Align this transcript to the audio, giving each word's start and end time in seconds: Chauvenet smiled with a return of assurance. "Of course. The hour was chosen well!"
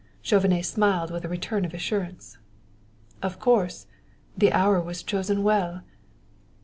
Chauvenet 0.23 0.65
smiled 0.65 1.11
with 1.11 1.25
a 1.25 1.29
return 1.29 1.63
of 1.63 1.75
assurance. 1.75 2.39
"Of 3.21 3.37
course. 3.37 3.85
The 4.35 4.51
hour 4.51 4.81
was 4.81 5.03
chosen 5.03 5.43
well!" 5.43 5.83